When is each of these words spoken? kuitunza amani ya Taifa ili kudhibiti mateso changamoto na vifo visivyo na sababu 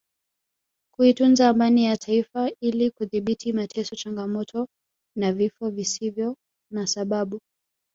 kuitunza 0.95 1.49
amani 1.49 1.85
ya 1.85 1.97
Taifa 1.97 2.51
ili 2.61 2.91
kudhibiti 2.91 3.53
mateso 3.53 3.95
changamoto 3.95 4.67
na 5.17 5.33
vifo 5.33 5.69
visivyo 5.69 6.35
na 6.73 6.87
sababu 6.87 7.39